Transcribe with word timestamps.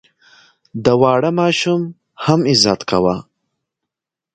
د 0.83 0.85
واړه 1.01 1.31
ماشوم 1.39 1.81
هم 2.25 2.39
عزت 2.51 2.81
کوه. 2.89 3.15